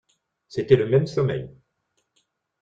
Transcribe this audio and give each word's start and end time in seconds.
C'était 0.47 0.77
le 0.77 0.89
même 0.89 1.05
sommeil. 1.05 1.47